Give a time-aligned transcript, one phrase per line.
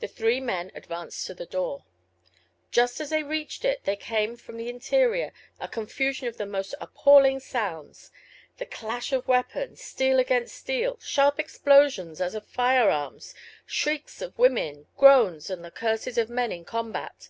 [0.00, 1.84] The three men advanced to the door.
[2.72, 6.74] Just as they reached it there came from the interior a confusion of the most
[6.80, 14.36] appalling soundsŌĆöthe clash of weapons, steel against steel, sharp explosions as of firearms, shrieks of
[14.36, 17.28] women, groans and the curses of men in combat!